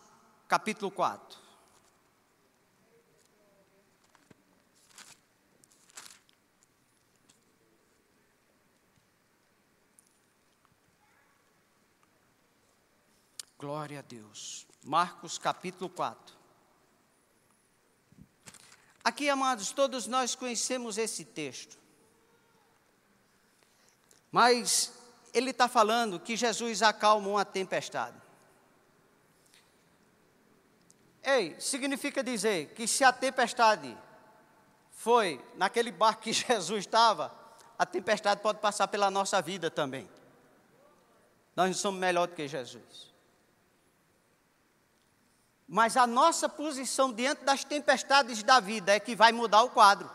[0.49, 1.39] capítulo 4.
[13.59, 14.67] Glória a Deus.
[14.83, 16.36] Marcos capítulo 4.
[19.07, 21.79] Aqui, amados, todos nós conhecemos esse texto.
[24.33, 24.93] Mas
[25.33, 28.21] ele está falando que Jesus acalma uma tempestade.
[31.23, 33.97] Ei, significa dizer que se a tempestade
[34.91, 37.33] foi naquele barco que Jesus estava,
[37.79, 40.11] a tempestade pode passar pela nossa vida também.
[41.55, 43.15] Nós não somos melhor do que Jesus.
[45.69, 50.11] Mas a nossa posição diante das tempestades da vida é que vai mudar o quadro.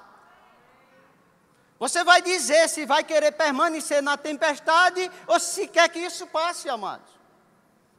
[1.77, 6.69] Você vai dizer se vai querer permanecer na tempestade ou se quer que isso passe,
[6.69, 7.11] amados.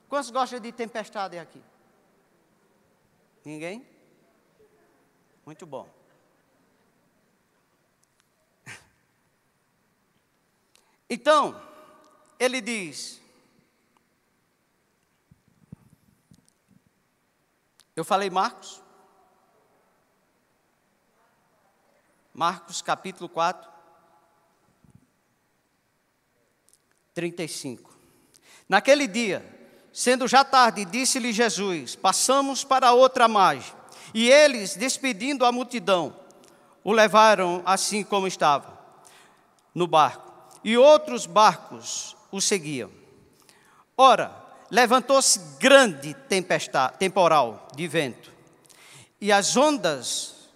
[0.09, 1.62] Quantos gostam de tempestade aqui?
[3.44, 3.86] Ninguém?
[5.44, 5.88] Muito bom.
[11.11, 11.61] Então,
[12.38, 13.22] ele diz:
[17.95, 18.82] Eu falei Marcos?
[22.32, 23.70] Marcos capítulo 4,
[27.12, 27.95] 35.
[28.66, 29.45] Naquele dia,
[29.93, 33.74] sendo já tarde, disse-lhe Jesus: Passamos para outra margem.
[34.14, 36.16] E eles, despedindo a multidão,
[36.82, 38.78] o levaram assim como estava,
[39.74, 40.32] no barco.
[40.64, 42.90] e outros barcos o seguiam.
[43.97, 44.41] Ora,
[44.73, 48.33] levantou-se grande tempestade, temporal de vento,
[49.20, 50.49] e as ondas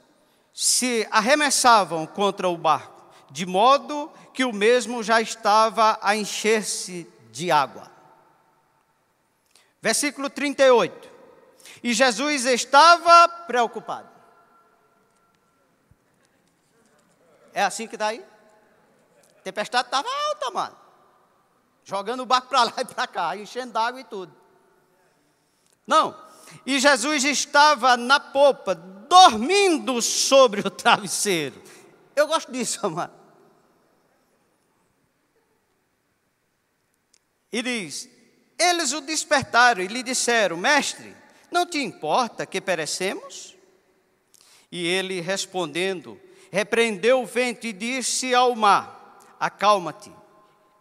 [0.54, 7.50] se arremessavam contra o barco, de modo que o mesmo já estava a encher-se de
[7.50, 7.92] água.
[9.82, 11.10] Versículo 38.
[11.82, 14.08] E Jesus estava preocupado.
[17.52, 18.24] É assim que está aí?
[19.44, 20.85] Tempestade estava alta, mano.
[21.88, 24.34] Jogando o barco para lá e para cá, enchendo d'água e tudo.
[25.86, 26.20] Não.
[26.66, 31.62] E Jesus estava na popa, dormindo sobre o travesseiro.
[32.16, 33.14] Eu gosto disso, amado.
[37.52, 38.08] E diz:
[38.58, 41.16] Eles o despertaram e lhe disseram: Mestre,
[41.52, 43.54] não te importa que perecemos?
[44.72, 46.20] E ele respondendo,
[46.50, 50.12] repreendeu o vento e disse ao mar: Acalma-te,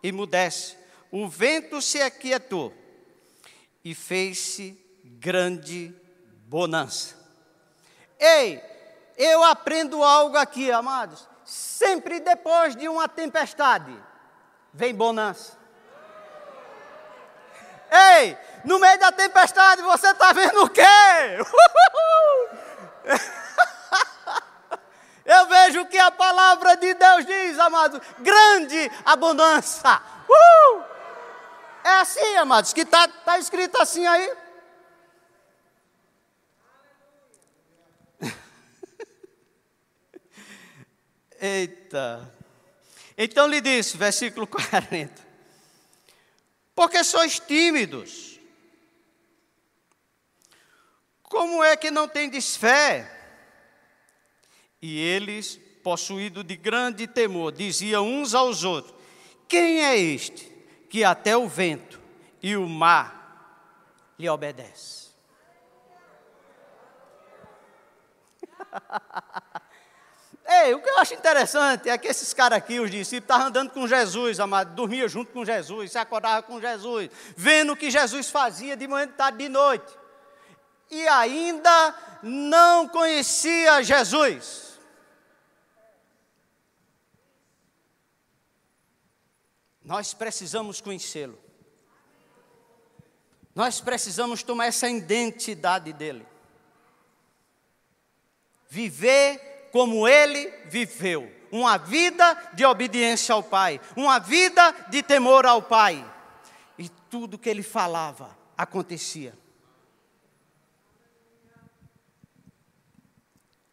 [0.01, 0.84] e mudece.
[1.17, 2.73] O vento se aquietou
[3.85, 5.95] e fez-se grande
[6.45, 7.15] bonança.
[8.19, 8.61] Ei,
[9.15, 11.25] eu aprendo algo aqui, amados.
[11.45, 13.97] Sempre depois de uma tempestade,
[14.73, 15.57] vem bonança.
[17.89, 20.81] Ei, no meio da tempestade você está vendo o quê?
[25.25, 28.01] Eu vejo o que a palavra de Deus diz, amados.
[28.19, 30.01] Grande abundância.
[30.29, 30.94] Uh!
[31.85, 34.33] É assim, amados, que está tá escrito assim aí.
[41.39, 42.33] Eita.
[43.15, 45.13] Então lhe disse, versículo 40:
[46.73, 48.39] Porque sois tímidos.
[51.21, 53.11] Como é que não tendes fé?
[54.81, 58.95] E eles, possuídos de grande temor, diziam uns aos outros:
[59.47, 60.54] Quem é este
[60.95, 61.99] que até o vento
[62.41, 65.09] e o mar lhe obedece?
[70.47, 73.71] Ei, o que eu acho interessante é que esses caras aqui, os discípulos, estavam andando
[73.71, 78.29] com Jesus, amado, dormia junto com Jesus, se acordava com Jesus, vendo o que Jesus
[78.29, 79.93] fazia de manhã, de tarde, de noite.
[80.89, 81.93] E ainda
[82.23, 84.74] não conhecia Jesus.
[89.85, 91.39] Nós precisamos conhecê-lo.
[93.53, 96.25] Nós precisamos tomar essa identidade dele.
[98.67, 101.31] Viver como ele viveu.
[101.51, 106.03] Uma vida de obediência ao Pai, uma vida de temor ao Pai.
[106.77, 109.37] E tudo que ele falava acontecia.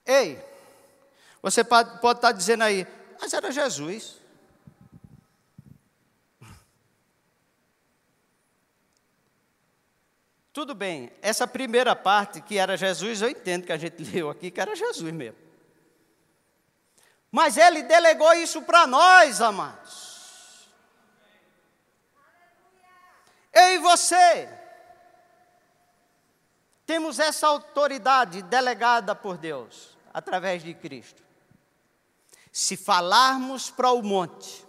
[0.04, 0.38] Ei,
[1.40, 2.86] você pode, pode estar dizendo aí,
[3.20, 4.21] mas era Jesus.
[10.52, 14.50] Tudo bem, essa primeira parte que era Jesus, eu entendo que a gente leu aqui
[14.50, 15.38] que era Jesus mesmo.
[17.30, 20.68] Mas Ele delegou isso para nós, amados.
[23.52, 24.48] Eu e você
[26.84, 31.22] temos essa autoridade delegada por Deus, através de Cristo.
[32.50, 34.66] Se falarmos para o monte,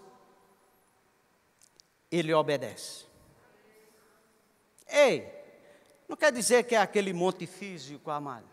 [2.10, 3.06] ele obedece.
[4.88, 5.43] Ei,
[6.14, 8.46] não quer dizer que é aquele monte físico, amado.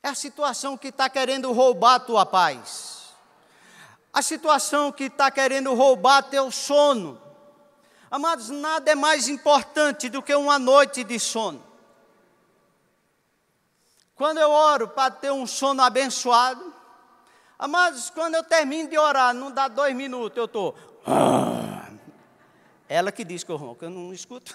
[0.00, 3.12] É a situação que está querendo roubar a tua paz.
[4.12, 7.20] A situação que está querendo roubar teu sono.
[8.08, 11.60] Amados, nada é mais importante do que uma noite de sono.
[14.14, 16.72] Quando eu oro para ter um sono abençoado,
[17.58, 20.76] amados, quando eu termino de orar, não dá dois minutos, eu estou.
[22.94, 24.54] Ela que diz que eu ronco, eu não escuto.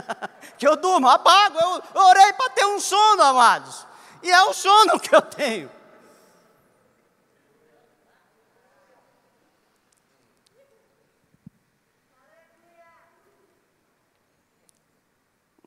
[0.56, 1.58] que eu durmo, apago.
[1.58, 3.86] Eu orei para ter um sono, amados.
[4.22, 5.70] E é o sono que eu tenho.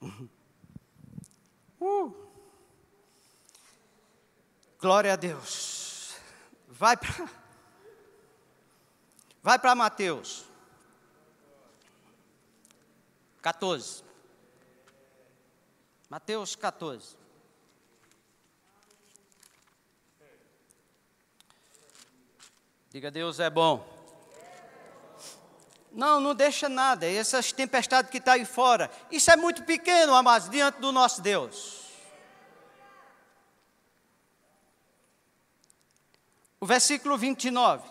[1.79, 2.11] Uh.
[4.81, 6.15] Glória a Deus.
[6.67, 7.29] Vai para
[9.43, 10.46] Vai para Mateus
[13.47, 14.03] 14.
[16.09, 17.15] Mateus 14.
[22.89, 23.87] Diga, Deus é bom.
[25.93, 27.09] Não, não deixa nada.
[27.09, 31.21] Essas tempestades que estão tá aí fora, isso é muito pequeno, amados, diante do nosso
[31.21, 31.87] Deus.
[36.59, 37.87] O versículo 29,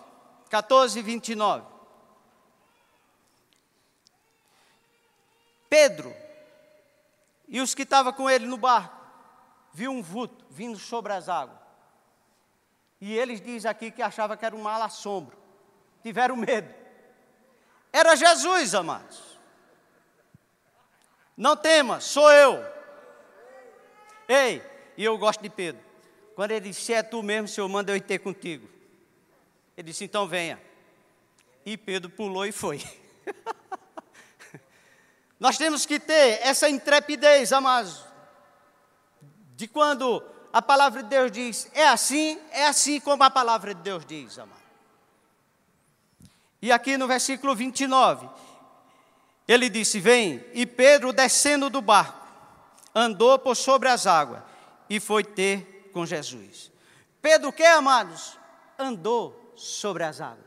[0.51, 1.76] 14 e 29.
[5.69, 6.15] Pedro
[7.47, 8.95] e os que estavam com ele no barco
[9.73, 11.57] viu um vulto vindo sobre as águas.
[12.99, 15.37] E eles dizem aqui que achava que era um mal assombro.
[16.01, 16.73] Tiveram medo.
[17.93, 19.37] Era Jesus, amados.
[21.35, 22.65] Não temas, sou eu.
[24.27, 24.63] Ei,
[24.97, 25.81] e eu gosto de Pedro.
[26.35, 28.67] Quando ele disse, se é tu mesmo, Senhor, manda eu ir ter contigo.
[29.75, 30.61] Ele disse, então venha.
[31.65, 32.83] E Pedro pulou e foi.
[35.39, 38.03] Nós temos que ter essa intrepidez, amados,
[39.55, 43.81] de quando a palavra de Deus diz, é assim, é assim como a palavra de
[43.81, 44.57] Deus diz, amado.
[46.61, 48.27] E aqui no versículo 29,
[49.47, 52.25] ele disse: Vem, e Pedro, descendo do barco,
[52.93, 54.41] andou por sobre as águas
[54.89, 56.71] e foi ter com Jesus.
[57.21, 58.37] Pedro, que amados?
[58.77, 60.45] Andou sobre as águas.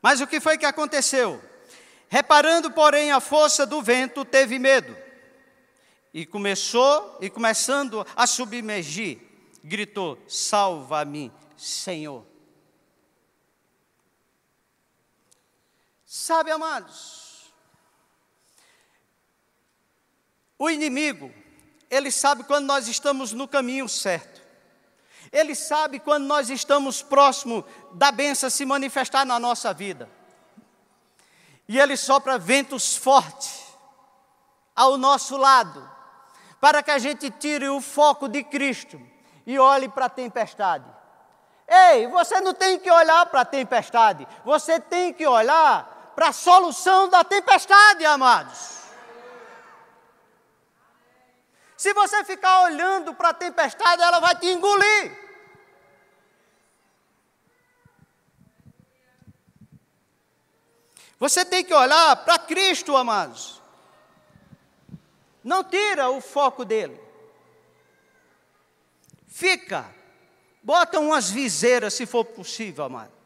[0.00, 1.42] Mas o que foi que aconteceu?
[2.08, 4.96] Reparando, porém, a força do vento, teve medo.
[6.14, 9.20] E começou, e começando a submergir,
[9.62, 12.24] gritou: Salva-me, Senhor.
[16.04, 17.52] Sabe, amados,
[20.58, 21.32] o inimigo,
[21.90, 24.40] ele sabe quando nós estamos no caminho certo.
[25.32, 30.08] Ele sabe quando nós estamos próximo da benção se manifestar na nossa vida.
[31.68, 33.64] E ele sopra ventos fortes
[34.74, 35.90] ao nosso lado,
[36.60, 39.00] para que a gente tire o foco de Cristo
[39.46, 40.84] e olhe para a tempestade.
[41.66, 46.32] Ei, você não tem que olhar para a tempestade, você tem que olhar para a
[46.32, 48.76] solução da tempestade, amados.
[51.76, 55.25] Se você ficar olhando para a tempestade, ela vai te engolir.
[61.18, 63.62] Você tem que olhar para Cristo, amados.
[65.42, 67.00] Não tira o foco dele.
[69.28, 69.94] Fica.
[70.62, 73.16] Bota umas viseiras, se for possível, amado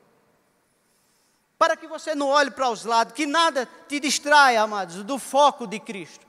[1.61, 5.67] para que você não olhe para os lados, que nada te distraia, amados, do foco
[5.67, 6.27] de Cristo.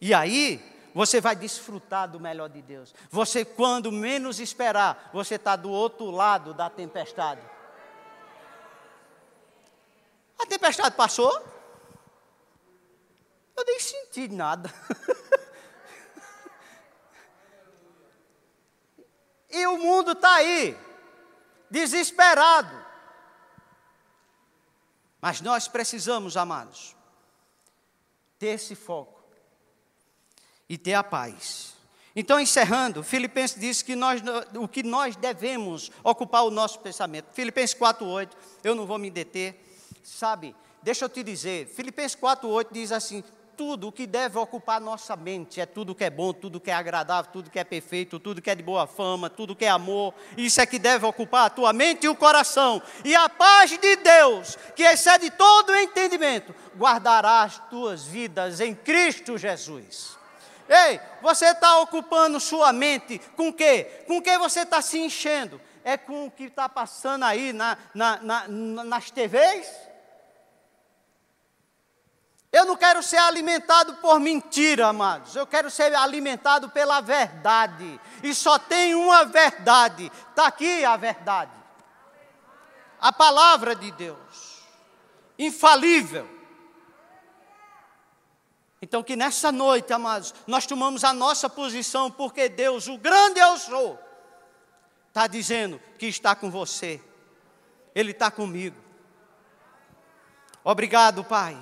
[0.00, 2.94] E aí, você vai desfrutar do melhor de Deus.
[3.10, 7.40] Você, quando menos esperar, você está do outro lado da tempestade.
[10.38, 11.32] A tempestade passou?
[13.56, 14.70] Eu nem senti nada.
[19.50, 20.78] e o mundo está aí,
[21.68, 22.86] desesperado.
[25.20, 26.94] Mas nós precisamos, amados,
[28.38, 29.18] ter esse foco
[30.68, 31.74] e ter a paz.
[32.14, 34.22] Então, encerrando, Filipenses diz que nós,
[34.54, 37.32] o que nós devemos ocupar o nosso pensamento.
[37.32, 38.30] Filipenses 4,8,
[38.62, 39.67] eu não vou me deter,
[40.02, 40.54] sabe?
[40.82, 43.22] Deixa eu te dizer, Filipenses 4,8 diz assim:
[43.58, 46.74] tudo o que deve ocupar nossa mente é tudo que é bom, tudo que é
[46.74, 50.14] agradável, tudo que é perfeito, tudo que é de boa fama, tudo que é amor.
[50.36, 52.80] Isso é que deve ocupar a tua mente e o coração.
[53.04, 58.76] E a paz de Deus, que excede todo o entendimento, guardará as tuas vidas em
[58.76, 60.16] Cristo Jesus.
[60.68, 64.04] Ei, você está ocupando sua mente com o quê?
[64.06, 65.60] Com o que você está se enchendo?
[65.82, 68.48] É com o que está passando aí na, na, na,
[68.84, 69.87] nas TVs?
[72.58, 75.36] Eu não quero ser alimentado por mentira, amados.
[75.36, 78.00] Eu quero ser alimentado pela verdade.
[78.20, 80.10] E só tem uma verdade.
[80.30, 81.52] Está aqui a verdade.
[83.00, 84.64] A palavra de Deus.
[85.38, 86.28] Infalível.
[88.82, 93.56] Então, que nessa noite, amados, nós tomamos a nossa posição, porque Deus, o grande eu
[93.56, 94.00] sou,
[95.06, 97.00] está dizendo que está com você.
[97.94, 98.76] Ele está comigo.
[100.64, 101.56] Obrigado, Pai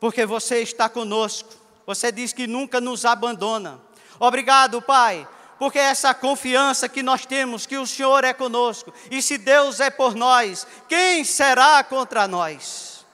[0.00, 1.54] porque você está conosco.
[1.86, 3.80] Você diz que nunca nos abandona.
[4.20, 5.26] Obrigado, Pai,
[5.58, 8.92] porque essa confiança que nós temos que o Senhor é conosco.
[9.10, 13.06] E se Deus é por nós, quem será contra nós?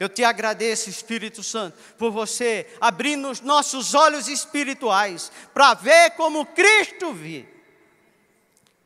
[0.00, 6.46] Eu te agradeço, Espírito Santo, por você abrir os nossos olhos espirituais para ver como
[6.46, 7.48] Cristo vive.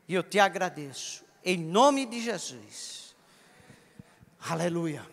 [0.07, 3.15] E eu te agradeço, em nome de Jesus.
[4.49, 5.12] Aleluia.